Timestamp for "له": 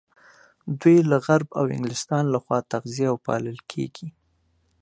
1.09-1.17